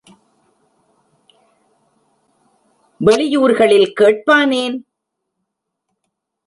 [3.01, 4.77] வெளியூர்களில் கேட் பானேன்?